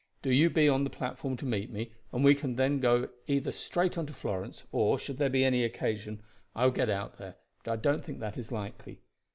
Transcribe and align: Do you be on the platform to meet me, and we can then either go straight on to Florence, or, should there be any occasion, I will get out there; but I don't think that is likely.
Do 0.23 0.31
you 0.31 0.49
be 0.49 0.67
on 0.67 0.83
the 0.83 0.89
platform 0.89 1.37
to 1.37 1.45
meet 1.45 1.69
me, 1.69 1.91
and 2.11 2.23
we 2.23 2.33
can 2.33 2.55
then 2.55 2.83
either 3.27 3.45
go 3.51 3.55
straight 3.55 3.99
on 3.99 4.07
to 4.07 4.13
Florence, 4.13 4.63
or, 4.71 4.97
should 4.97 5.19
there 5.19 5.29
be 5.29 5.45
any 5.45 5.63
occasion, 5.63 6.23
I 6.55 6.65
will 6.65 6.71
get 6.71 6.89
out 6.89 7.19
there; 7.19 7.35
but 7.63 7.71
I 7.73 7.75
don't 7.75 8.03
think 8.03 8.19
that 8.19 8.35
is 8.35 8.51
likely. 8.51 9.03